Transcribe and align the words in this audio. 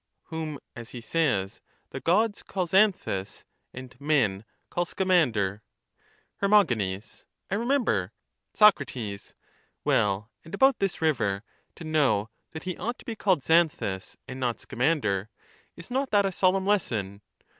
'Whom,' 0.33 0.57
as 0.75 0.89
he 0.97 0.99
says,' 0.99 1.61
the 1.91 1.99
Gods 1.99 2.41
call 2.41 2.65
Xanthus, 2.65 3.45
and 3.71 3.95
men 4.01 4.45
call 4.71 4.83
Scamander.' 4.85 5.61
Her. 6.37 6.51
I 6.51 7.55
remember, 7.55 8.11
Soc. 8.55 8.81
Well, 9.85 10.31
and 10.43 10.55
about 10.55 10.79
this 10.79 11.03
river— 11.03 11.43
to 11.75 11.83
know 11.83 12.31
that 12.49 12.63
he 12.63 12.75
ought 12.77 12.97
to 12.97 13.05
be 13.05 13.15
called 13.15 13.43
Xanthus 13.43 14.17
and 14.27 14.39
not 14.39 14.59
Scamander— 14.59 15.29
is 15.77 15.91
not 15.91 16.09
that 16.09 16.25
a 16.25 16.31
solemn 16.31 16.65
lesson? 16.65 17.21